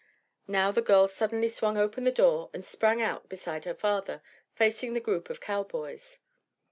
Now 0.47 0.71
the 0.71 0.81
girl 0.81 1.07
suddenly 1.07 1.47
swung 1.47 1.77
open 1.77 2.05
the 2.05 2.11
door 2.11 2.49
and 2.55 2.65
sprang 2.65 3.03
out 3.03 3.29
beside 3.29 3.65
her 3.65 3.75
father, 3.75 4.23
facing 4.55 4.93
the 4.95 4.99
group 4.99 5.29
of 5.29 5.39
cowboys. 5.39 6.21